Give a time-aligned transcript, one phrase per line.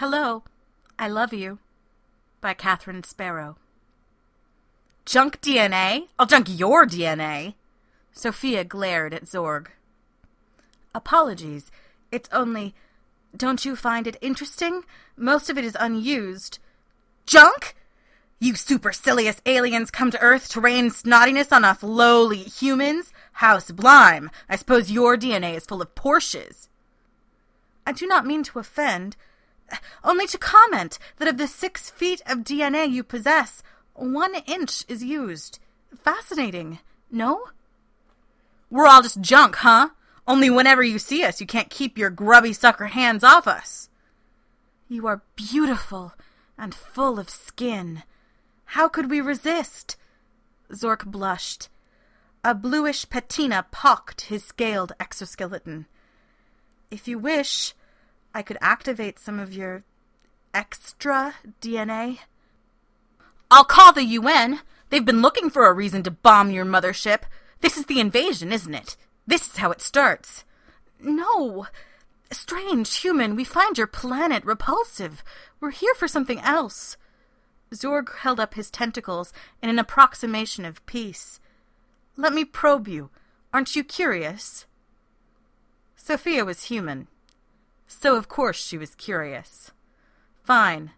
[0.00, 0.44] Hello,
[0.96, 1.58] I Love You
[2.40, 3.56] by Catherine Sparrow.
[5.08, 6.06] Junk DNA?
[6.18, 7.54] I'll junk your DNA.
[8.12, 9.68] Sophia glared at Zorg.
[10.94, 11.70] Apologies.
[12.12, 12.74] It's only.
[13.34, 14.82] Don't you find it interesting?
[15.16, 16.58] Most of it is unused.
[17.24, 17.74] Junk?
[18.38, 23.10] You supercilious aliens come to Earth to rain snottiness on us lowly humans?
[23.32, 24.30] How sublime!
[24.46, 26.68] I suppose your DNA is full of Porsches.
[27.86, 29.16] I do not mean to offend
[30.04, 33.62] only to comment that of the six feet of DNA you possess,
[33.98, 35.58] one inch is used.
[36.02, 36.78] Fascinating,
[37.10, 37.44] no?
[38.70, 39.90] We're all just junk, huh?
[40.26, 43.88] Only whenever you see us, you can't keep your grubby sucker hands off us.
[44.88, 46.12] You are beautiful
[46.58, 48.02] and full of skin.
[48.66, 49.96] How could we resist?
[50.70, 51.68] Zorg blushed.
[52.44, 55.86] A bluish patina pocked his scaled exoskeleton.
[56.90, 57.74] If you wish,
[58.34, 59.84] I could activate some of your
[60.54, 62.18] extra DNA.
[63.50, 64.60] I'll call the UN.
[64.90, 67.22] They've been looking for a reason to bomb your mothership.
[67.60, 68.96] This is the invasion, isn't it?
[69.26, 70.44] This is how it starts.
[71.00, 71.66] No.
[72.30, 75.22] Strange human, we find your planet repulsive.
[75.60, 76.96] We're here for something else.
[77.72, 79.32] Zorg held up his tentacles
[79.62, 81.40] in an approximation of peace.
[82.16, 83.10] Let me probe you.
[83.52, 84.66] Aren't you curious?
[85.96, 87.08] Sophia was human
[87.88, 89.72] so of course she was curious.
[90.44, 90.92] Fine.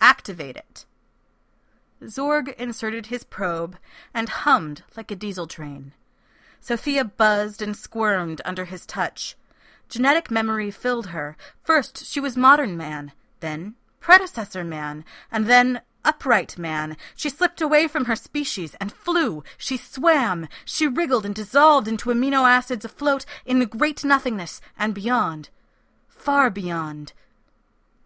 [0.00, 0.86] Activate it.
[2.04, 3.76] Zorg inserted his probe
[4.14, 5.92] and hummed like a diesel train.
[6.60, 9.36] Sophia buzzed and squirmed under his touch.
[9.88, 11.36] Genetic memory filled her.
[11.62, 16.96] First she was modern man, then predecessor man, and then upright man.
[17.14, 19.42] She slipped away from her species and flew.
[19.58, 20.48] She swam.
[20.64, 25.50] She wriggled and dissolved into amino acids afloat in the great nothingness and beyond
[26.20, 27.14] far beyond.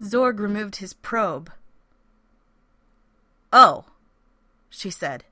[0.01, 1.51] Zorg removed his probe.
[3.55, 3.85] Oh,
[4.69, 5.23] she said.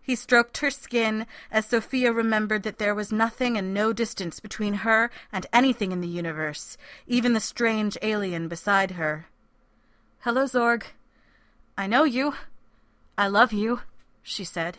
[0.00, 4.74] He stroked her skin as Sophia remembered that there was nothing and no distance between
[4.86, 9.26] her and anything in the universe, even the strange alien beside her.
[10.20, 10.84] Hello, Zorg.
[11.76, 12.34] I know you.
[13.18, 13.80] I love you,
[14.22, 14.78] she said.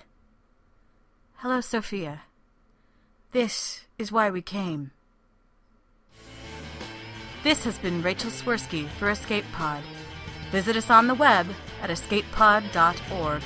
[1.38, 2.24] Hello, Sophia.
[3.34, 4.90] This is why we came.
[7.44, 9.84] This has been Rachel Swirsky for Escape Pod.
[10.56, 11.48] Visit us on the web
[11.82, 13.42] at escapepod.org.